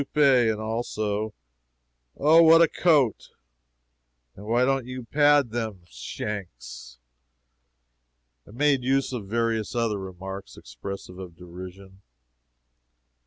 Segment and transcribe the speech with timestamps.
[0.15, 1.31] and also,
[2.17, 3.29] "Oh, what a coat!"
[4.35, 6.97] and "Why don't you pad them shanks?"
[8.47, 12.01] and made use of various other remarks expressive of derision.